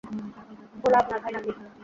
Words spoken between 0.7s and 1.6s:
ভোলা আপনার ভাই না-কি?